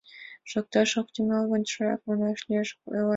Шокташ 0.51 0.89
ок 0.99 1.07
тӱҥал 1.15 1.45
гын, 1.51 1.63
шояк 1.73 2.01
манаш 2.07 2.39
лиеш,— 2.47 2.69
ойла 2.89 3.03
весе. 3.05 3.09